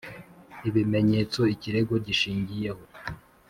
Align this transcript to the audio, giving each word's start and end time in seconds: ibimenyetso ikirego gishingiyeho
ibimenyetso 0.69 1.41
ikirego 1.53 1.93
gishingiyeho 2.05 2.83